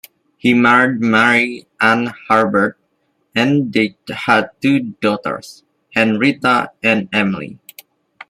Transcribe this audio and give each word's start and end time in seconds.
He 0.35 0.55
married 0.55 0.99
Mary 0.99 1.67
Ann 1.79 2.11
Herbert, 2.27 2.75
and 3.35 3.71
they 3.71 3.95
had 4.09 4.49
two 4.59 4.95
daughters, 4.99 5.63
Henrietta 5.93 6.71
and 6.81 7.07
Emily. 7.13 7.59